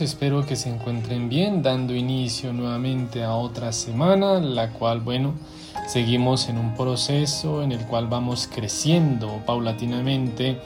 Espero 0.00 0.44
que 0.44 0.56
se 0.56 0.70
encuentren 0.70 1.28
bien, 1.28 1.62
dando 1.62 1.94
inicio 1.94 2.52
nuevamente 2.52 3.22
a 3.22 3.34
otra 3.34 3.70
semana, 3.70 4.40
la 4.40 4.70
cual, 4.70 5.00
bueno, 5.00 5.34
seguimos 5.86 6.48
en 6.48 6.58
un 6.58 6.74
proceso 6.74 7.62
en 7.62 7.70
el 7.70 7.80
cual 7.86 8.08
vamos 8.08 8.48
creciendo 8.52 9.42
paulatinamente 9.46 10.58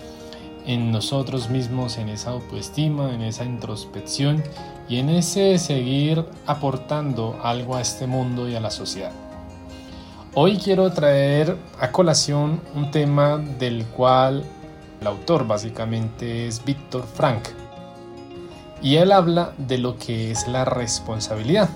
en 0.66 0.90
nosotros 0.93 1.50
mismos, 1.50 1.98
en 1.98 2.08
esa 2.08 2.30
autoestima, 2.30 3.12
en 3.12 3.22
esa 3.22 3.44
introspección 3.44 4.43
y 4.89 4.96
en 4.96 5.11
ese 5.11 5.58
seguir 5.58 6.25
aportando 6.46 7.39
algo 7.42 7.76
a 7.76 7.82
este 7.82 8.06
mundo 8.06 8.48
y 8.48 8.54
a 8.54 8.61
la 8.61 8.70
sociedad. 8.70 9.12
Hoy 10.34 10.56
quiero 10.56 10.90
traer 10.92 11.56
a 11.79 11.92
colación 11.92 12.61
un 12.75 12.90
tema 12.90 13.36
del 13.36 13.84
cual 13.86 14.42
el 15.00 15.06
autor 15.06 15.46
básicamente 15.46 16.46
es 16.46 16.64
Víctor 16.64 17.04
Frank 17.04 17.42
y 18.82 18.96
él 18.96 19.13
habla 19.13 19.53
de 19.59 19.79
lo 19.79 19.99
que 19.99 20.31
es 20.31 20.49
la 20.49 20.64
responsabilidad. 20.64 21.68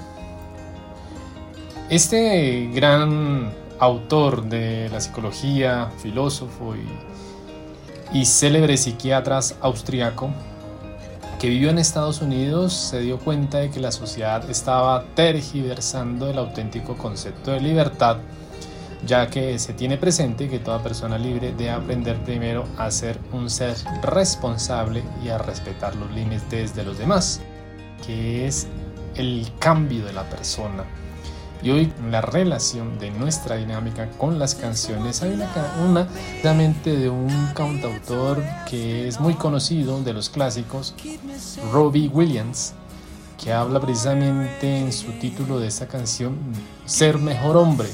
Este 1.91 2.71
gran 2.73 3.53
autor 3.79 4.45
de 4.45 4.89
la 4.91 5.01
psicología, 5.01 5.91
filósofo 5.99 6.75
y, 8.13 8.25
célebre 8.25 8.77
psiquiatra 8.77 9.41
austriaco, 9.61 10.31
que 11.41 11.49
vivió 11.49 11.71
en 11.71 11.79
Estados 11.79 12.23
Unidos, 12.23 12.73
se 12.73 13.01
dio 13.01 13.19
cuenta 13.19 13.59
de 13.59 13.71
que 13.71 13.81
la 13.81 13.91
sociedad 13.91 14.49
estaba 14.49 15.05
tergiversando 15.15 16.31
el 16.31 16.39
auténtico 16.39 16.97
concepto 16.97 17.51
de 17.51 17.61
libertad 17.61 18.19
ya 19.07 19.29
que 19.29 19.59
se 19.59 19.73
tiene 19.73 19.99
presente 19.99 20.49
que 20.49 20.59
toda 20.59 20.83
persona 20.83 21.19
libre 21.19 21.53
debe 21.53 21.71
aprender 21.71 22.17
primero 22.23 22.65
a 22.77 22.91
ser 22.91 23.19
un 23.33 23.51
ser 23.51 23.77
responsable 24.03 25.03
y 25.25 25.29
a 25.29 25.39
respetar 25.39 25.95
los 25.97 26.11
límites 26.13 26.75
de 26.75 26.85
los 26.85 26.99
demás, 26.99 27.41
que 28.07 28.47
es 28.47 28.67
el 29.17 29.51
cambio 29.59 30.05
de 30.05 30.13
la 30.13 30.29
persona. 30.29 30.85
Y 31.63 31.71
hoy 31.71 31.93
la 32.11 32.21
relación 32.21 32.99
de 32.99 33.13
nuestra 33.13 33.57
dinámica 33.57 34.11
con 34.19 34.39
las 34.39 34.57
canciones 34.57 35.23
hay 35.23 35.33
una, 35.33 35.49
una 35.89 36.09
realmente 36.43 36.97
de 36.97 37.09
un 37.09 37.51
cantautor 37.55 38.43
que 38.69 39.07
es 39.07 39.21
muy 39.21 39.35
conocido 39.35 40.03
de 40.03 40.13
los 40.13 40.29
clásicos, 40.29 40.95
Robbie 41.73 42.09
Williams, 42.09 42.75
que 43.43 43.53
habla 43.53 43.81
precisamente 43.81 44.79
en 44.79 44.93
su 44.93 45.13
título 45.13 45.61
de 45.61 45.69
esta 45.69 45.87
canción, 45.87 46.37
Ser 46.85 47.19
mejor 47.19 47.57
hombre 47.57 47.89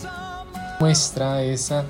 muestra 0.81 1.43
esa, 1.43 1.85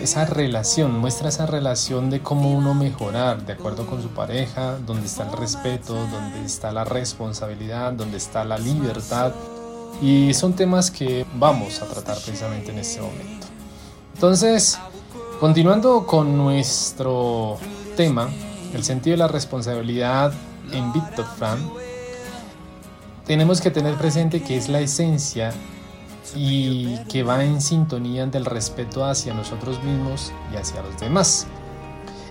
esa 0.00 0.24
relación, 0.26 0.98
muestra 0.98 1.28
esa 1.28 1.46
relación 1.46 2.10
de 2.10 2.20
cómo 2.20 2.50
uno 2.52 2.74
mejorar 2.74 3.44
de 3.44 3.54
acuerdo 3.54 3.86
con 3.86 4.02
su 4.02 4.08
pareja, 4.08 4.78
donde 4.78 5.06
está 5.06 5.24
el 5.24 5.32
respeto, 5.32 5.94
donde 5.94 6.44
está 6.44 6.72
la 6.72 6.84
responsabilidad, 6.84 7.92
donde 7.92 8.16
está 8.16 8.44
la 8.44 8.58
libertad. 8.58 9.32
Y 10.00 10.32
son 10.34 10.52
temas 10.52 10.90
que 10.90 11.26
vamos 11.34 11.82
a 11.82 11.86
tratar 11.86 12.16
precisamente 12.16 12.70
en 12.70 12.78
este 12.78 13.00
momento. 13.00 13.46
Entonces, 14.14 14.78
continuando 15.40 16.06
con 16.06 16.36
nuestro 16.36 17.56
tema, 17.96 18.28
el 18.74 18.84
sentido 18.84 19.14
de 19.14 19.18
la 19.18 19.28
responsabilidad 19.28 20.32
en 20.72 20.92
Víctor 20.92 21.26
Frank, 21.36 21.60
tenemos 23.26 23.60
que 23.60 23.70
tener 23.70 23.94
presente 23.96 24.42
que 24.42 24.56
es 24.56 24.68
la 24.68 24.80
esencia 24.80 25.52
y 26.34 26.96
que 27.04 27.22
va 27.22 27.44
en 27.44 27.60
sintonía 27.60 28.26
del 28.26 28.44
respeto 28.44 29.04
hacia 29.04 29.34
nosotros 29.34 29.82
mismos 29.82 30.32
y 30.52 30.56
hacia 30.56 30.82
los 30.82 30.98
demás. 30.98 31.46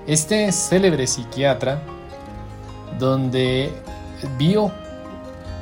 Este 0.05 0.51
célebre 0.51 1.07
psiquiatra, 1.07 1.81
donde 2.99 3.71
vio 4.37 4.71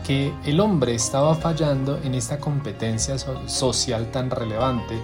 que 0.05 0.33
el 0.45 0.59
hombre 0.59 0.93
estaba 0.93 1.33
fallando 1.35 1.99
en 2.03 2.13
esta 2.13 2.37
competencia 2.37 3.15
social 3.47 4.11
tan 4.11 4.29
relevante 4.29 4.95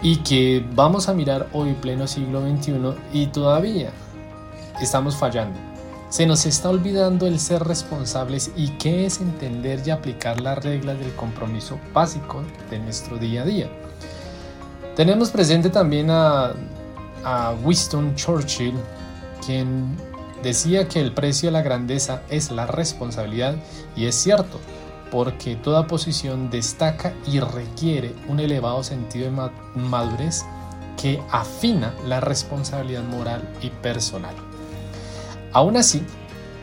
y 0.00 0.16
que 0.16 0.64
vamos 0.74 1.08
a 1.08 1.14
mirar 1.14 1.48
hoy 1.52 1.74
pleno 1.74 2.06
siglo 2.06 2.40
XXI 2.40 2.74
y 3.12 3.26
todavía 3.26 3.90
estamos 4.80 5.16
fallando 5.16 5.71
se 6.12 6.26
nos 6.26 6.44
está 6.44 6.68
olvidando 6.68 7.26
el 7.26 7.40
ser 7.40 7.64
responsables 7.64 8.50
y 8.54 8.68
qué 8.76 9.06
es 9.06 9.22
entender 9.22 9.80
y 9.86 9.90
aplicar 9.92 10.42
las 10.42 10.62
reglas 10.62 10.98
del 10.98 11.14
compromiso 11.14 11.80
básico 11.94 12.42
de 12.70 12.78
nuestro 12.80 13.16
día 13.16 13.40
a 13.40 13.44
día. 13.46 13.70
Tenemos 14.94 15.30
presente 15.30 15.70
también 15.70 16.10
a, 16.10 16.52
a 17.24 17.54
Winston 17.64 18.14
Churchill, 18.14 18.74
quien 19.46 19.96
decía 20.42 20.86
que 20.86 21.00
el 21.00 21.14
precio 21.14 21.48
de 21.48 21.52
la 21.52 21.62
grandeza 21.62 22.20
es 22.28 22.50
la 22.50 22.66
responsabilidad 22.66 23.56
y 23.96 24.04
es 24.04 24.14
cierto, 24.14 24.60
porque 25.10 25.56
toda 25.56 25.86
posición 25.86 26.50
destaca 26.50 27.14
y 27.26 27.40
requiere 27.40 28.14
un 28.28 28.38
elevado 28.38 28.82
sentido 28.82 29.30
de 29.30 29.50
madurez 29.80 30.44
que 31.00 31.22
afina 31.30 31.94
la 32.06 32.20
responsabilidad 32.20 33.02
moral 33.02 33.48
y 33.62 33.70
personal. 33.70 34.51
Aún 35.52 35.76
así, 35.76 36.02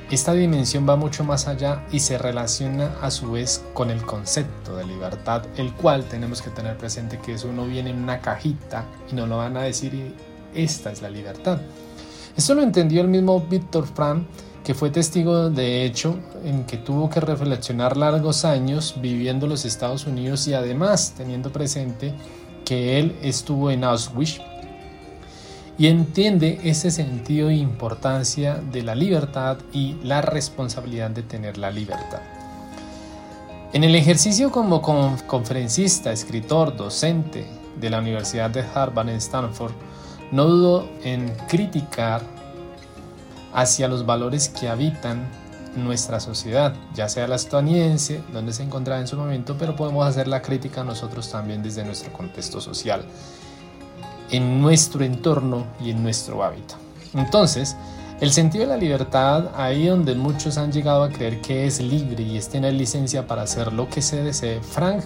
esta 0.10 0.34
dimensión 0.34 0.90
va 0.90 0.96
mucho 0.96 1.24
más 1.24 1.48
allá 1.48 1.86
y 1.92 2.00
se 2.00 2.18
relaciona 2.18 2.96
a 3.02 3.12
su 3.12 3.34
vez 3.34 3.64
con 3.76 3.92
el 3.92 4.02
concepto 4.02 4.76
de 4.76 4.86
libertad, 4.86 5.44
el 5.58 5.72
cual 5.74 6.06
tenemos 6.06 6.42
que 6.42 6.50
tener 6.50 6.76
presente 6.78 7.20
que 7.20 7.34
eso 7.34 7.52
no 7.54 7.68
viene 7.68 7.92
en 7.92 8.02
una 8.02 8.20
cajita 8.20 8.86
y 9.12 9.16
no 9.16 9.28
lo 9.28 9.38
van 9.38 9.56
a 9.58 9.62
decir 9.62 10.16
esta 10.56 10.92
es 10.92 11.04
la 11.04 11.12
libertad. 11.12 11.60
Esto 12.36 12.56
lo 12.56 12.64
entendió 12.64 13.02
el 13.02 13.08
mismo 13.08 13.40
Víctor 13.40 13.86
Frank, 13.86 14.24
que 14.64 14.74
fue 14.74 14.90
testigo 14.90 15.52
de 15.52 15.86
hecho 15.86 16.18
en 16.44 16.66
que 16.66 16.78
tuvo 16.78 17.08
que 17.12 17.20
reflexionar 17.20 17.96
largos 17.96 18.46
años 18.46 18.96
viviendo 19.00 19.46
en 19.46 19.52
los 19.52 19.66
Estados 19.66 20.08
Unidos 20.08 20.48
y 20.48 20.56
además 20.56 21.14
teniendo 21.16 21.52
presente 21.52 22.16
que 22.66 22.98
él 23.00 23.16
estuvo 23.22 23.70
en 23.70 23.84
Auschwitz 23.84 24.42
y 25.80 25.88
entiende 25.88 26.60
ese 26.66 26.92
sentido 26.92 27.50
e 27.50 27.56
importancia 27.56 28.56
de 28.56 28.84
la 28.84 28.96
libertad 28.96 29.58
y 29.72 29.96
la 30.04 30.22
responsabilidad 30.22 31.10
de 31.10 31.24
tener 31.24 31.58
la 31.58 31.72
libertad. 31.72 32.20
En 33.72 33.86
el 33.86 33.96
ejercicio 33.96 34.52
como 34.52 34.82
conferencista, 34.82 36.12
escritor, 36.12 36.76
docente 36.76 37.48
de 37.80 37.90
la 37.90 38.00
Universidad 38.00 38.50
de 38.50 38.66
Harvard 38.76 39.08
en 39.08 39.16
Stanford, 39.16 39.72
no 40.34 40.46
dudo 40.46 40.90
en 41.04 41.34
criticar 41.48 42.24
hacia 43.54 43.88
los 43.88 44.06
valores 44.06 44.50
que 44.50 44.68
habitan 44.68 45.30
nuestra 45.78 46.20
sociedad, 46.20 46.76
ya 46.94 47.08
sea 47.08 47.26
la 47.26 47.36
estadounidense, 47.36 48.22
donde 48.34 48.52
se 48.52 48.64
encontraba 48.64 49.00
en 49.00 49.08
su 49.08 49.16
momento, 49.16 49.56
pero 49.58 49.78
podemos 49.78 50.06
hacer 50.06 50.28
la 50.28 50.42
crítica 50.42 50.84
nosotros 50.84 51.32
también 51.32 51.64
desde 51.64 51.86
nuestro 51.86 52.12
contexto 52.12 52.60
social 52.60 53.06
en 54.32 54.62
nuestro 54.62 55.04
entorno 55.04 55.66
y 55.84 55.92
en 55.92 56.04
nuestro 56.04 56.44
hábito. 56.44 56.76
Entonces, 57.14 57.76
el 58.22 58.32
sentido 58.32 58.66
de 58.66 58.72
la 58.72 58.78
libertad, 58.78 59.52
ahí 59.56 59.88
donde 59.88 60.14
muchos 60.14 60.58
han 60.58 60.72
llegado 60.72 61.04
a 61.04 61.10
creer 61.10 61.42
que 61.42 61.66
es 61.66 61.80
libre 61.80 62.24
y 62.24 62.38
es 62.38 62.50
tener 62.50 62.74
licencia 62.74 63.28
para 63.28 63.44
hacer 63.44 63.72
lo 63.72 63.90
que 63.90 64.02
se 64.02 64.24
desee, 64.24 64.60
Frank 64.62 65.04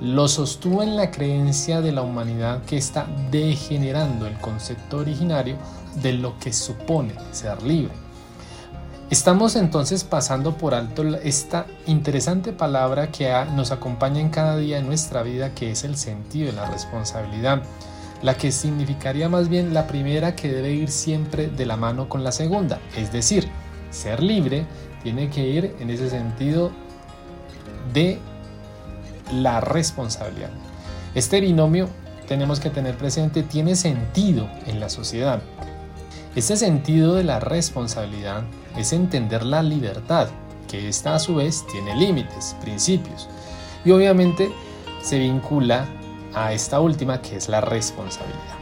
lo 0.00 0.28
sostuvo 0.28 0.82
en 0.84 0.94
la 0.94 1.10
creencia 1.10 1.80
de 1.80 1.90
la 1.90 2.02
humanidad 2.02 2.62
que 2.62 2.76
está 2.76 3.06
degenerando 3.32 4.26
el 4.26 4.38
concepto 4.38 4.98
originario 4.98 5.56
de 6.00 6.12
lo 6.12 6.38
que 6.38 6.52
supone 6.52 7.14
ser 7.32 7.60
libre. 7.64 7.92
Estamos 9.10 9.56
entonces 9.56 10.04
pasando 10.04 10.56
por 10.56 10.74
alto 10.74 11.02
esta 11.16 11.66
interesante 11.86 12.52
palabra 12.52 13.10
que 13.10 13.32
nos 13.56 13.72
acompaña 13.72 14.20
en 14.20 14.28
cada 14.28 14.56
día 14.56 14.76
de 14.76 14.82
nuestra 14.82 15.22
vida, 15.22 15.54
que 15.54 15.70
es 15.70 15.82
el 15.82 15.96
sentido 15.96 16.46
de 16.48 16.52
la 16.52 16.70
responsabilidad 16.70 17.62
la 18.22 18.34
que 18.34 18.50
significaría 18.50 19.28
más 19.28 19.48
bien 19.48 19.74
la 19.74 19.86
primera 19.86 20.34
que 20.34 20.48
debe 20.48 20.72
ir 20.72 20.90
siempre 20.90 21.48
de 21.48 21.66
la 21.66 21.76
mano 21.76 22.08
con 22.08 22.24
la 22.24 22.32
segunda. 22.32 22.80
Es 22.96 23.12
decir, 23.12 23.48
ser 23.90 24.22
libre 24.22 24.66
tiene 25.02 25.30
que 25.30 25.46
ir 25.46 25.76
en 25.80 25.90
ese 25.90 26.10
sentido 26.10 26.70
de 27.92 28.18
la 29.32 29.60
responsabilidad. 29.60 30.50
Este 31.14 31.40
binomio 31.40 31.88
tenemos 32.26 32.60
que 32.60 32.70
tener 32.70 32.96
presente 32.96 33.42
tiene 33.42 33.76
sentido 33.76 34.48
en 34.66 34.80
la 34.80 34.88
sociedad. 34.88 35.40
Este 36.36 36.56
sentido 36.56 37.14
de 37.14 37.24
la 37.24 37.40
responsabilidad 37.40 38.42
es 38.76 38.92
entender 38.92 39.44
la 39.44 39.62
libertad, 39.62 40.28
que 40.68 40.88
esta 40.88 41.14
a 41.14 41.18
su 41.18 41.36
vez 41.36 41.64
tiene 41.72 41.96
límites, 41.96 42.54
principios, 42.60 43.28
y 43.84 43.90
obviamente 43.90 44.52
se 45.02 45.18
vincula 45.18 45.88
a 46.34 46.52
esta 46.52 46.80
última 46.80 47.20
que 47.22 47.36
es 47.36 47.48
la 47.48 47.60
responsabilidad. 47.60 48.56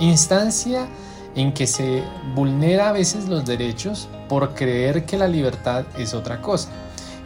Instancia 0.00 0.88
en 1.34 1.52
que 1.52 1.66
se 1.66 2.02
vulnera 2.34 2.88
a 2.88 2.92
veces 2.92 3.28
los 3.28 3.44
derechos 3.44 4.08
por 4.28 4.54
creer 4.54 5.04
que 5.04 5.16
la 5.16 5.28
libertad 5.28 5.84
es 5.96 6.14
otra 6.14 6.40
cosa. 6.40 6.70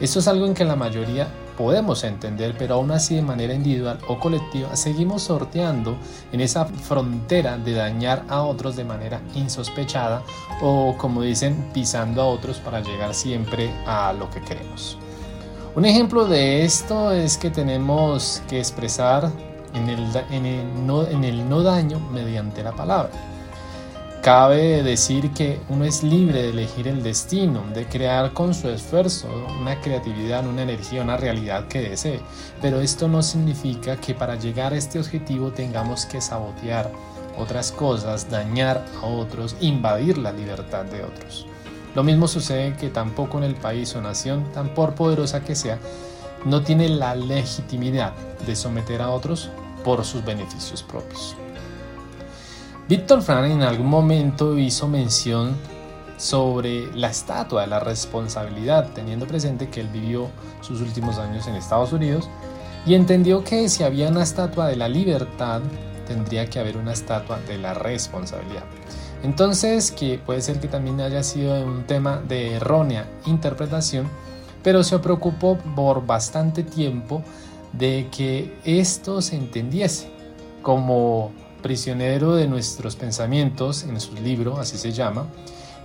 Esto 0.01 0.19
es 0.19 0.29
algo 0.29 0.47
en 0.47 0.55
que 0.55 0.65
la 0.65 0.77
mayoría 0.77 1.29
podemos 1.57 2.03
entender, 2.05 2.55
pero 2.59 2.75
aún 2.75 2.91
así 2.91 3.15
de 3.15 3.23
manera 3.23 3.55
individual 3.55 3.99
o 4.09 4.19
colectiva 4.19 4.75
seguimos 4.75 5.23
sorteando 5.23 5.97
en 6.33 6.41
esa 6.41 6.65
frontera 6.65 7.59
de 7.59 7.73
dañar 7.73 8.25
a 8.29 8.43
otros 8.43 8.77
de 8.77 8.85
manera 8.85 9.21
insospechada 9.35 10.23
o 10.61 10.97
como 10.99 11.23
dicen 11.23 11.71
pisando 11.73 12.23
a 12.23 12.27
otros 12.27 12.59
para 12.59 12.81
llegar 12.81 13.15
siempre 13.15 13.71
a 13.87 14.13
lo 14.13 14.31
que 14.31 14.41
queremos. 14.41 14.99
Un 15.75 15.85
ejemplo 15.85 16.27
de 16.27 16.65
esto 16.65 17.13
es 17.13 17.39
que 17.39 17.51
tenemos 17.51 18.43
que 18.49 18.59
expresar 18.59 19.31
en 19.75 19.89
el, 19.89 20.17
en 20.31 20.47
el, 20.47 20.87
no, 20.87 21.07
en 21.07 21.25
el 21.25 21.49
no 21.49 21.63
daño 21.63 21.99
mediante 21.99 22.63
la 22.63 22.73
palabra. 22.73 23.11
Cabe 24.23 24.85
decir 24.85 25.33
que 25.33 25.61
uno 25.69 25.85
es 25.85 26.05
libre 26.05 26.43
de 26.43 26.51
elegir 26.51 26.87
el 26.87 27.03
destino, 27.03 27.65
de 27.75 27.87
crear 27.87 28.33
con 28.33 28.55
su 28.55 28.69
esfuerzo 28.69 29.27
una 29.61 29.81
creatividad, 29.81 30.47
una 30.47 30.63
energía, 30.63 31.03
una 31.03 31.17
realidad 31.17 31.67
que 31.67 31.81
desee. 31.81 32.21
Pero 32.61 32.81
esto 32.81 33.09
no 33.09 33.21
significa 33.25 33.97
que 33.97 34.15
para 34.15 34.37
llegar 34.37 34.75
a 34.75 34.77
este 34.77 35.01
objetivo 35.01 35.51
tengamos 35.51 36.07
que 36.07 36.21
sabotear 36.21 36.89
otras 37.37 37.73
cosas, 37.73 38.31
dañar 38.31 38.85
a 39.03 39.07
otros, 39.07 39.57
invadir 39.61 40.19
la 40.19 40.31
libertad 40.31 40.85
de 40.85 41.03
otros. 41.03 41.49
Lo 41.97 42.05
mismo 42.05 42.29
sucede 42.29 42.77
que 42.77 42.91
tampoco 42.91 43.39
en 43.39 43.45
el 43.45 43.57
país 43.57 43.93
o 43.97 44.01
nación, 44.01 44.53
tan 44.53 44.69
por 44.69 44.95
poderosa 44.95 45.43
que 45.43 45.57
sea, 45.57 45.81
no 46.45 46.63
tiene 46.63 46.89
la 46.89 47.17
legitimidad 47.17 48.13
de 48.47 48.55
someter 48.55 49.03
a 49.03 49.11
otros 49.11 49.51
por 49.85 50.05
sus 50.05 50.25
beneficios 50.25 50.83
propios. 50.83 51.37
Víctor 52.89 53.23
Frank 53.23 53.51
en 53.51 53.63
algún 53.63 53.89
momento 53.89 54.59
hizo 54.59 54.89
mención 54.89 55.57
sobre 56.17 56.95
la 56.95 57.09
estatua 57.09 57.63
de 57.63 57.67
la 57.69 57.81
responsabilidad, 57.81 58.91
teniendo 58.95 59.27
presente 59.27 59.69
que 59.69 59.81
él 59.81 59.89
vivió 59.89 60.29
sus 60.61 60.81
últimos 60.81 61.19
años 61.19 61.47
en 61.47 61.55
Estados 61.55 61.93
Unidos 61.93 62.29
y 62.87 62.95
entendió 62.95 63.45
que 63.45 63.69
si 63.69 63.83
había 63.83 64.09
una 64.09 64.23
estatua 64.23 64.67
de 64.67 64.77
la 64.77 64.89
libertad, 64.89 65.63
tendría 66.07 66.47
que 66.47 66.59
haber 66.59 66.77
una 66.77 66.93
estatua 66.93 67.39
de 67.41 67.59
la 67.59 67.75
responsabilidad. 67.75 68.65
Entonces, 69.23 69.93
que 69.93 70.19
puede 70.19 70.43
ser 70.43 70.61
que 70.61 70.69
también 70.69 71.01
haya 71.01 71.23
sido 71.23 71.65
un 71.65 71.85
tema 71.85 72.21
de 72.27 72.55
errónea 72.55 73.09
interpretación, 73.27 74.09
pero 74.63 74.83
se 74.83 74.99
preocupó 74.99 75.59
por 75.77 76.05
bastante 76.05 76.63
tiempo 76.65 77.23
de 77.73 78.09
que 78.11 78.57
esto 78.65 79.23
se 79.23 79.37
entendiese 79.37 80.11
como 80.63 81.33
prisionero 81.63 82.35
de 82.35 82.47
nuestros 82.49 82.97
pensamientos, 82.97 83.85
en 83.85 84.01
su 84.01 84.15
libro, 84.15 84.59
así 84.59 84.77
se 84.77 84.93
llama, 84.93 85.27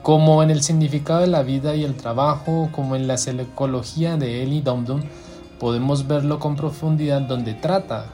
como 0.01 0.41
en 0.43 0.49
el 0.49 0.63
significado 0.63 1.21
de 1.21 1.27
la 1.27 1.43
vida 1.43 1.75
y 1.75 1.83
el 1.83 1.95
trabajo, 1.95 2.69
como 2.71 2.95
en 2.95 3.07
la 3.07 3.17
psicología 3.17 4.17
de 4.17 4.43
Eli 4.43 4.61
Dowdon, 4.61 5.03
podemos 5.59 6.07
verlo 6.07 6.39
con 6.39 6.55
profundidad 6.55 7.21
donde 7.21 7.53
trata 7.53 8.07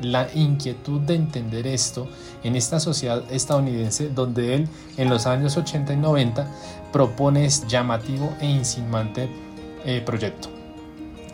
la 0.00 0.28
inquietud 0.34 1.00
de 1.00 1.14
entender 1.14 1.66
esto 1.66 2.08
en 2.42 2.56
esta 2.56 2.80
sociedad 2.80 3.22
estadounidense 3.30 4.08
donde 4.08 4.54
él 4.54 4.68
en 4.96 5.08
los 5.08 5.26
años 5.26 5.56
80 5.56 5.94
y 5.94 5.96
90 5.96 6.46
propone 6.92 7.46
este 7.46 7.68
llamativo 7.68 8.34
e 8.40 8.46
insinuante 8.46 9.28
eh, 9.84 10.02
proyecto. 10.04 10.53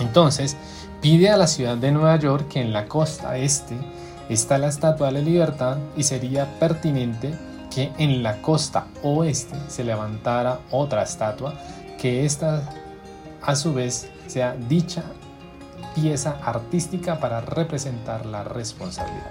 Entonces, 0.01 0.57
pide 1.01 1.31
a 1.31 1.37
la 1.37 1.47
ciudad 1.47 1.77
de 1.77 1.93
Nueva 1.93 2.17
York 2.17 2.49
que 2.49 2.61
en 2.61 2.73
la 2.73 2.87
costa 2.87 3.37
este 3.37 3.77
está 4.29 4.59
la 4.59 4.69
Estatua 4.69 5.09
de 5.09 5.13
la 5.15 5.21
Libertad 5.21 5.79
y 5.97 6.03
sería 6.03 6.59
pertinente 6.59 7.35
que 7.71 7.93
en 7.99 8.23
la 8.23 8.43
costa 8.43 8.87
oeste 9.03 9.57
se 9.69 9.85
levantara 9.85 10.61
otra 10.71 11.03
estatua, 11.03 11.55
que 11.99 12.25
esta 12.25 12.63
a 13.43 13.57
su 13.57 13.73
vez 13.73 14.11
sea 14.27 14.57
dicha 14.69 15.05
pieza 15.95 16.37
artística 16.45 17.19
para 17.19 17.41
representar 17.41 18.27
la 18.27 18.45
responsabilidad. 18.45 19.31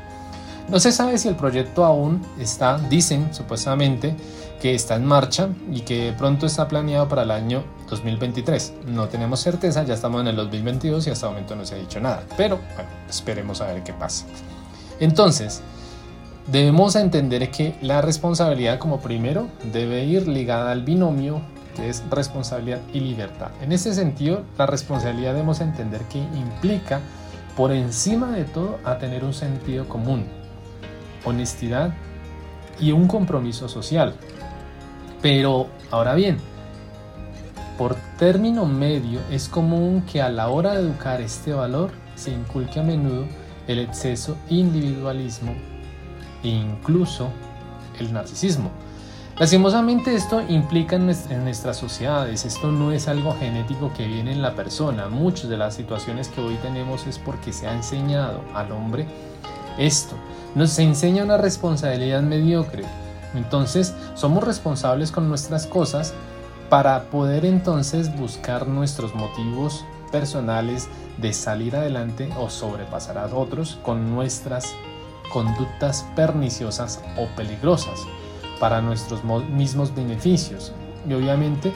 No 0.69 0.79
se 0.79 0.91
sabe 0.91 1.17
si 1.17 1.27
el 1.27 1.35
proyecto 1.35 1.83
aún 1.83 2.21
está, 2.39 2.77
dicen 2.77 3.33
supuestamente 3.33 4.15
que 4.61 4.75
está 4.75 4.97
en 4.97 5.05
marcha 5.05 5.49
y 5.71 5.81
que 5.81 6.13
pronto 6.15 6.45
está 6.45 6.67
planeado 6.67 7.09
para 7.09 7.23
el 7.23 7.31
año 7.31 7.63
2023. 7.89 8.73
No 8.85 9.07
tenemos 9.07 9.39
certeza, 9.39 9.83
ya 9.83 9.95
estamos 9.95 10.21
en 10.21 10.27
el 10.27 10.35
2022 10.35 11.07
y 11.07 11.09
hasta 11.09 11.25
el 11.25 11.31
momento 11.31 11.55
no 11.55 11.65
se 11.65 11.73
ha 11.73 11.77
dicho 11.79 11.99
nada, 11.99 12.21
pero 12.37 12.59
bueno, 12.75 12.89
esperemos 13.09 13.61
a 13.61 13.67
ver 13.67 13.83
qué 13.83 13.93
pasa. 13.93 14.25
Entonces, 14.99 15.61
debemos 16.51 16.95
entender 16.95 17.49
que 17.49 17.75
la 17.81 18.01
responsabilidad 18.01 18.77
como 18.77 18.99
primero 18.99 19.47
debe 19.73 20.03
ir 20.03 20.27
ligada 20.27 20.71
al 20.71 20.83
binomio 20.83 21.41
que 21.75 21.89
es 21.89 22.03
responsabilidad 22.11 22.81
y 22.93 22.99
libertad. 22.99 23.49
En 23.63 23.71
ese 23.71 23.95
sentido, 23.95 24.43
la 24.59 24.67
responsabilidad 24.67 25.33
debemos 25.33 25.61
entender 25.61 26.01
que 26.03 26.19
implica 26.19 26.99
por 27.57 27.71
encima 27.71 28.31
de 28.31 28.43
todo 28.43 28.77
a 28.85 28.99
tener 28.99 29.23
un 29.23 29.33
sentido 29.33 29.87
común, 29.87 30.25
honestidad 31.29 31.93
y 32.79 32.91
un 32.91 33.07
compromiso 33.07 33.67
social. 33.67 34.13
Pero 35.21 35.67
ahora 35.91 36.15
bien, 36.15 36.37
por 37.77 37.95
término 38.17 38.65
medio 38.65 39.21
es 39.31 39.47
común 39.47 40.03
que 40.09 40.21
a 40.21 40.29
la 40.29 40.49
hora 40.49 40.73
de 40.73 40.81
educar 40.81 41.21
este 41.21 41.53
valor 41.53 41.91
se 42.15 42.31
inculque 42.31 42.79
a 42.79 42.83
menudo 42.83 43.25
el 43.67 43.79
exceso 43.79 44.35
individualismo 44.49 45.53
e 46.43 46.49
incluso 46.49 47.29
el 47.99 48.11
narcisismo. 48.13 48.71
Lastimosamente 49.39 50.13
esto 50.13 50.41
implica 50.49 50.97
en 50.97 51.05
nuestras 51.05 51.77
sociedades, 51.77 52.43
esto 52.43 52.73
no 52.73 52.91
es 52.91 53.07
algo 53.07 53.33
genético 53.39 53.93
que 53.93 54.05
viene 54.05 54.33
en 54.33 54.41
la 54.41 54.53
persona, 54.53 55.07
muchas 55.07 55.49
de 55.49 55.55
las 55.55 55.75
situaciones 55.75 56.27
que 56.27 56.41
hoy 56.41 56.55
tenemos 56.55 57.07
es 57.07 57.17
porque 57.19 57.53
se 57.53 57.65
ha 57.65 57.73
enseñado 57.73 58.41
al 58.53 58.73
hombre 58.73 59.07
esto, 59.77 60.17
nos 60.55 60.77
enseña 60.79 61.23
una 61.23 61.37
responsabilidad 61.37 62.21
mediocre, 62.21 62.83
entonces 63.35 63.93
somos 64.15 64.43
responsables 64.43 65.11
con 65.11 65.29
nuestras 65.29 65.67
cosas 65.67 66.13
para 66.69 67.03
poder 67.05 67.45
entonces 67.45 68.15
buscar 68.15 68.67
nuestros 68.67 69.13
motivos 69.15 69.85
personales 70.11 70.87
de 71.17 71.33
salir 71.33 71.75
adelante 71.75 72.29
o 72.39 72.49
sobrepasar 72.49 73.17
a 73.17 73.25
otros 73.27 73.79
con 73.83 74.13
nuestras 74.13 74.73
conductas 75.31 76.05
perniciosas 76.15 77.01
o 77.17 77.27
peligrosas 77.35 77.99
para 78.59 78.81
nuestros 78.81 79.23
mismos 79.23 79.93
beneficios. 79.93 80.73
Y 81.07 81.13
obviamente 81.13 81.71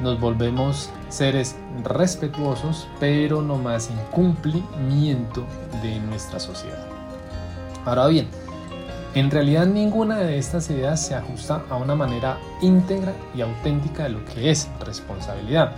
nos 0.00 0.20
volvemos 0.20 0.90
seres 1.08 1.56
respetuosos, 1.84 2.88
pero 3.00 3.42
no 3.42 3.56
más 3.56 3.90
incumplimiento 3.90 5.44
de 5.82 6.00
nuestra 6.00 6.40
sociedad. 6.40 6.91
Ahora 7.84 8.06
bien, 8.06 8.28
en 9.14 9.30
realidad 9.30 9.66
ninguna 9.66 10.18
de 10.18 10.38
estas 10.38 10.70
ideas 10.70 11.04
se 11.04 11.14
ajusta 11.14 11.62
a 11.68 11.76
una 11.76 11.94
manera 11.94 12.38
íntegra 12.60 13.12
y 13.34 13.42
auténtica 13.42 14.04
de 14.04 14.10
lo 14.10 14.24
que 14.24 14.50
es 14.50 14.68
responsabilidad. 14.80 15.72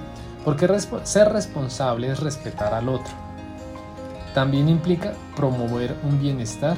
Porque 0.45 0.69
ser 1.05 1.33
responsable 1.33 2.11
es 2.11 2.21
respetar 2.21 2.75
al 2.75 2.89
otro. 2.89 3.13
También 4.35 4.69
implica 4.69 5.15
promover 5.35 5.97
un 6.05 6.21
bienestar 6.21 6.77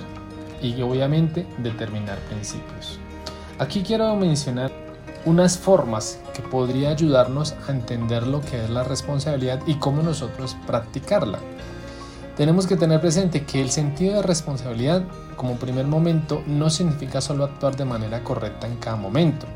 y 0.63 0.81
obviamente 0.81 1.47
determinar 1.59 2.19
principios. 2.21 2.99
Aquí 3.59 3.83
quiero 3.83 4.15
mencionar 4.15 4.71
unas 5.25 5.59
formas 5.59 6.21
que 6.33 6.43
podría 6.43 6.91
ayudarnos 6.91 7.55
a 7.67 7.73
entender 7.73 8.27
lo 8.27 8.41
que 8.41 8.63
es 8.63 8.71
la 8.71 8.85
responsabilidad 8.85 9.61
y 9.67 9.75
cómo 9.75 10.03
nosotros 10.03 10.57
practicarla. 10.67 11.41
Tenemos 12.37 12.67
que 12.67 12.77
tener 12.77 13.01
presente 13.01 13.45
que 13.45 13.63
el 13.63 13.71
sentido 13.71 14.17
de 14.17 14.23
responsabilidad 14.23 15.05
como 15.37 15.57
primer 15.57 15.87
momento 15.87 16.43
no 16.47 16.69
significa 16.69 17.21
solo 17.21 17.45
actuar 17.45 17.77
de 17.77 17.87
manera 17.87 18.23
correcta 18.23 18.67
en 18.67 18.77
cada 18.77 18.97
momento, 18.97 19.47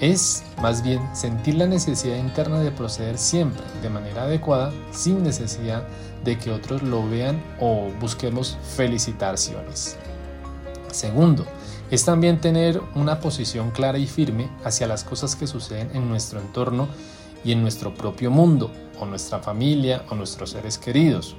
es 0.00 0.44
más 0.62 0.82
bien 0.82 1.00
sentir 1.14 1.56
la 1.56 1.66
necesidad 1.66 2.16
interna 2.16 2.60
de 2.60 2.70
proceder 2.70 3.18
siempre 3.18 3.62
de 3.82 3.90
manera 3.90 4.22
adecuada 4.24 4.72
sin 4.92 5.24
necesidad 5.24 5.82
de 6.24 6.38
que 6.38 6.52
otros 6.52 6.82
lo 6.82 7.08
vean 7.08 7.42
o 7.58 7.88
busquemos 8.00 8.58
felicitaciones. 8.76 9.96
Segundo, 10.92 11.44
es 11.90 12.04
también 12.04 12.40
tener 12.40 12.80
una 12.94 13.18
posición 13.18 13.70
clara 13.70 13.98
y 13.98 14.06
firme 14.06 14.48
hacia 14.64 14.86
las 14.86 15.04
cosas 15.04 15.34
que 15.34 15.46
suceden 15.46 15.90
en 15.94 16.08
nuestro 16.08 16.38
entorno 16.38 16.88
y 17.44 17.52
en 17.52 17.62
nuestro 17.62 17.94
propio 17.94 18.30
mundo, 18.30 18.70
o 19.00 19.06
nuestra 19.06 19.38
familia, 19.38 20.04
o 20.10 20.14
nuestros 20.14 20.50
seres 20.50 20.76
queridos. 20.76 21.36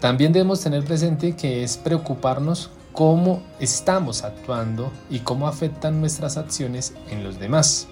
También 0.00 0.32
debemos 0.32 0.60
tener 0.60 0.84
presente 0.84 1.34
que 1.34 1.64
es 1.64 1.76
preocuparnos 1.76 2.70
cómo 2.92 3.42
estamos 3.58 4.22
actuando 4.22 4.92
y 5.10 5.20
cómo 5.20 5.48
afectan 5.48 6.00
nuestras 6.00 6.36
acciones 6.36 6.94
en 7.10 7.24
los 7.24 7.38
demás. 7.38 7.88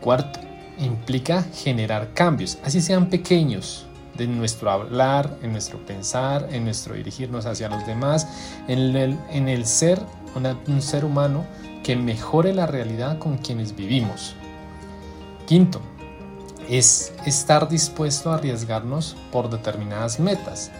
Cuarto, 0.00 0.40
implica 0.78 1.42
generar 1.42 2.12
cambios, 2.14 2.58
así 2.64 2.80
sean 2.80 3.08
pequeños, 3.08 3.86
de 4.16 4.26
nuestro 4.26 4.70
hablar, 4.70 5.38
en 5.42 5.52
nuestro 5.52 5.78
pensar, 5.86 6.48
en 6.52 6.64
nuestro 6.64 6.94
dirigirnos 6.94 7.46
hacia 7.46 7.68
los 7.68 7.86
demás, 7.86 8.26
en 8.68 8.96
el, 8.96 9.18
en 9.30 9.48
el 9.48 9.64
ser 9.66 10.00
un 10.66 10.82
ser 10.82 11.04
humano 11.04 11.44
que 11.82 11.96
mejore 11.96 12.52
la 12.52 12.66
realidad 12.66 13.18
con 13.18 13.38
quienes 13.38 13.74
vivimos. 13.74 14.34
Quinto, 15.46 15.80
es 16.70 17.12
estar 17.26 17.68
dispuesto 17.68 18.30
a 18.30 18.36
arriesgarnos 18.36 19.16
por 19.32 19.50
determinadas 19.50 20.20
metas, 20.20 20.70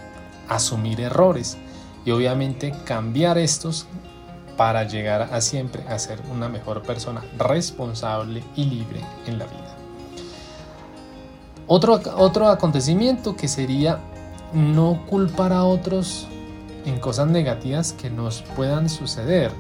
asumir 0.49 1.01
errores 1.01 1.59
y 2.05 2.13
obviamente 2.13 2.73
cambiar 2.85 3.39
estos 3.39 3.87
para 4.57 4.85
llegar 4.85 5.23
a 5.33 5.41
siempre 5.41 5.83
a 5.89 5.99
ser 5.99 6.21
una 6.31 6.49
mejor 6.49 6.83
persona 6.83 7.25
responsable 7.39 8.43
y 8.55 8.67
libre 8.67 9.01
en 9.27 9.39
la 9.39 9.47
vida. 9.47 9.77
Otro, 11.67 12.01
otro 12.17 12.49
acontecimiento 12.49 13.35
que 13.35 13.49
sería 13.49 13.99
no 14.53 15.05
culpar 15.09 15.53
a 15.53 15.65
otros 15.65 16.29
en 16.85 17.01
cosas 17.01 17.29
negativas 17.29 17.93
que 17.93 18.11
nos 18.11 18.43
puedan 18.43 18.89
suceder. 18.89 19.53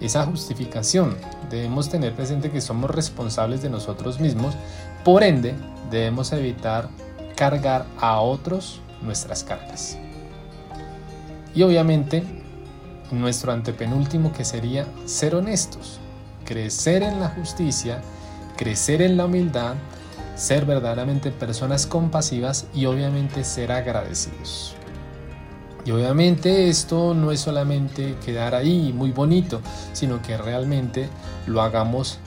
Esa 0.00 0.24
justificación. 0.24 1.16
Debemos 1.50 1.88
tener 1.88 2.14
presente 2.14 2.50
que 2.50 2.60
somos 2.60 2.90
responsables 2.90 3.62
de 3.62 3.70
nosotros 3.70 4.20
mismos, 4.20 4.54
por 5.04 5.22
ende 5.22 5.54
debemos 5.90 6.32
evitar 6.32 6.88
cargar 7.36 7.86
a 7.98 8.20
otros 8.20 8.80
nuestras 9.02 9.44
cargas. 9.44 9.96
Y 11.54 11.62
obviamente 11.62 12.22
nuestro 13.10 13.52
antepenúltimo 13.52 14.32
que 14.32 14.44
sería 14.44 14.86
ser 15.06 15.34
honestos, 15.34 15.98
crecer 16.44 17.02
en 17.02 17.20
la 17.20 17.28
justicia, 17.28 18.02
crecer 18.56 19.02
en 19.02 19.16
la 19.16 19.24
humildad, 19.26 19.74
ser 20.34 20.66
verdaderamente 20.66 21.30
personas 21.30 21.86
compasivas 21.86 22.66
y 22.74 22.86
obviamente 22.86 23.44
ser 23.44 23.72
agradecidos. 23.72 24.77
Y 25.88 25.90
obviamente 25.90 26.68
esto 26.68 27.14
no 27.14 27.32
es 27.32 27.40
solamente 27.40 28.14
quedar 28.22 28.54
ahí 28.54 28.92
muy 28.94 29.10
bonito, 29.10 29.62
sino 29.94 30.20
que 30.20 30.36
realmente 30.36 31.08
lo 31.46 31.62
hagamos 31.62 32.18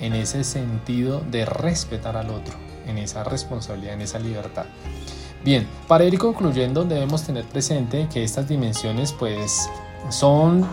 en 0.00 0.12
ese 0.14 0.44
sentido 0.44 1.20
de 1.28 1.44
respetar 1.44 2.16
al 2.16 2.30
otro, 2.30 2.54
en 2.86 2.96
esa 2.96 3.24
responsabilidad, 3.24 3.94
en 3.94 4.02
esa 4.02 4.20
libertad. 4.20 4.66
Bien, 5.44 5.66
para 5.88 6.04
ir 6.04 6.16
concluyendo 6.16 6.84
debemos 6.84 7.24
tener 7.24 7.44
presente 7.44 8.06
que 8.08 8.22
estas 8.22 8.46
dimensiones 8.46 9.12
pues 9.12 9.68
son, 10.10 10.64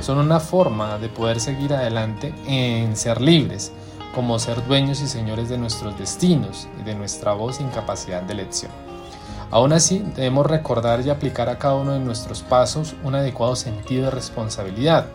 son 0.00 0.16
una 0.16 0.40
forma 0.40 0.96
de 0.96 1.10
poder 1.10 1.38
seguir 1.38 1.74
adelante 1.74 2.32
en 2.46 2.96
ser 2.96 3.20
libres, 3.20 3.72
como 4.14 4.38
ser 4.38 4.66
dueños 4.66 5.02
y 5.02 5.06
señores 5.06 5.50
de 5.50 5.58
nuestros 5.58 5.98
destinos 5.98 6.66
y 6.80 6.82
de 6.84 6.94
nuestra 6.94 7.34
voz 7.34 7.56
sin 7.56 7.68
capacidad 7.68 8.22
de 8.22 8.32
elección. 8.32 8.72
Aún 9.50 9.72
así, 9.72 10.04
debemos 10.16 10.46
recordar 10.46 11.00
y 11.00 11.10
aplicar 11.10 11.48
a 11.48 11.58
cada 11.58 11.74
uno 11.74 11.92
de 11.92 12.00
nuestros 12.00 12.42
pasos 12.42 12.94
un 13.04 13.14
adecuado 13.14 13.56
sentido 13.56 14.06
de 14.06 14.10
responsabilidad, 14.10 15.06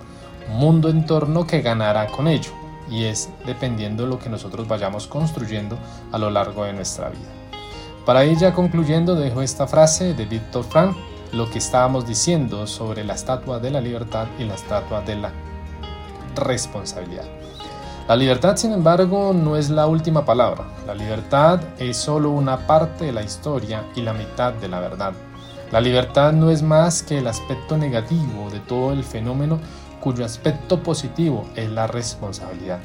un 0.50 0.58
mundo 0.58 0.90
entorno 0.90 1.46
que 1.46 1.62
ganará 1.62 2.08
con 2.08 2.28
ello, 2.28 2.52
y 2.90 3.06
es 3.06 3.30
dependiendo 3.46 4.04
de 4.04 4.10
lo 4.10 4.20
que 4.20 4.30
nosotros 4.30 4.68
vayamos 4.68 5.08
construyendo 5.08 5.78
a 6.12 6.18
lo 6.18 6.30
largo 6.30 6.64
de 6.64 6.74
nuestra 6.74 7.10
vida. 7.10 7.30
Para 8.06 8.26
ir 8.26 8.38
ya 8.38 8.54
concluyendo, 8.54 9.16
dejo 9.16 9.42
esta 9.42 9.68
frase 9.68 10.14
de 10.14 10.26
Víctor 10.26 10.64
Frank, 10.64 10.96
lo 11.32 11.50
que 11.52 11.60
estábamos 11.60 12.08
diciendo 12.08 12.66
sobre 12.66 13.04
la 13.04 13.14
estatua 13.14 13.60
de 13.60 13.70
la 13.70 13.82
libertad 13.82 14.28
y 14.40 14.46
la 14.46 14.56
estatua 14.56 15.02
de 15.02 15.16
la 15.16 15.32
responsabilidad. 16.36 17.39
La 18.10 18.16
libertad, 18.16 18.56
sin 18.56 18.74
embargo, 18.74 19.34
no 19.36 19.56
es 19.56 19.70
la 19.70 19.86
última 19.86 20.26
palabra. 20.26 20.66
La 20.88 20.96
libertad 20.96 21.62
es 21.78 21.96
solo 21.96 22.32
una 22.32 22.66
parte 22.66 23.06
de 23.06 23.12
la 23.12 23.22
historia 23.22 23.86
y 23.96 24.02
la 24.02 24.14
mitad 24.14 24.52
de 24.52 24.68
la 24.68 24.80
verdad. 24.80 25.14
La 25.72 25.80
libertad 25.80 26.34
no 26.34 26.50
es 26.50 26.64
más 26.64 27.04
que 27.04 27.20
el 27.20 27.28
aspecto 27.28 27.78
negativo 27.78 28.50
de 28.52 28.62
todo 28.62 28.94
el 28.94 29.04
fenómeno 29.04 29.60
cuyo 30.02 30.26
aspecto 30.26 30.82
positivo 30.82 31.46
es 31.56 31.70
la 31.70 31.86
responsabilidad. 31.86 32.80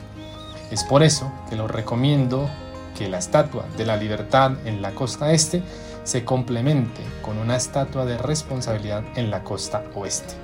Es 0.71 0.85
por 0.85 1.03
eso 1.03 1.33
que 1.49 1.57
lo 1.57 1.69
recomiendo 1.69 2.47
que 2.95 3.09
la 3.09 3.17
estatua 3.17 3.65
de 3.79 3.87
la 3.87 3.97
libertad 3.97 4.53
en 4.67 4.83
la 4.83 4.91
costa 4.91 5.33
este 5.33 5.63
se 6.03 6.27
complemente 6.27 7.01
con 7.23 7.39
una 7.39 7.57
estatua 7.57 8.05
de 8.05 8.19
responsabilidad 8.19 9.03
en 9.17 9.31
la 9.31 9.43
costa 9.43 9.85
oeste. 9.95 10.35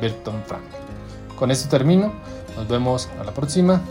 Berton 0.00 0.42
Frank. 0.46 0.64
Con 1.36 1.50
esto 1.50 1.68
termino, 1.68 2.14
nos 2.56 2.66
vemos 2.66 3.10
a 3.20 3.24
la 3.24 3.32
próxima 3.32 3.82